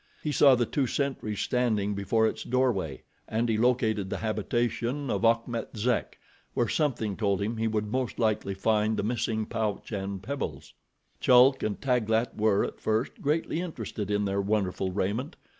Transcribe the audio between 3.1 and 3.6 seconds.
and he